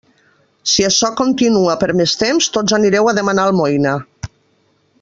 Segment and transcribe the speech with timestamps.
[0.71, 3.93] Si açò continua per més temps, tots anireu a demanar almoina.